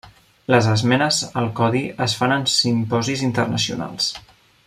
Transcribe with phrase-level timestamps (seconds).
[0.53, 4.09] Les esmenes al codi es fan en simposis internacionals.